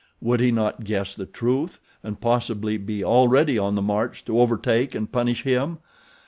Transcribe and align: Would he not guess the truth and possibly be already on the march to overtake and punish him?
Would 0.19 0.39
he 0.39 0.51
not 0.51 0.83
guess 0.83 1.13
the 1.13 1.27
truth 1.27 1.79
and 2.01 2.19
possibly 2.19 2.79
be 2.79 3.03
already 3.03 3.59
on 3.59 3.75
the 3.75 3.83
march 3.83 4.25
to 4.25 4.41
overtake 4.41 4.95
and 4.95 5.11
punish 5.11 5.43
him? 5.43 5.77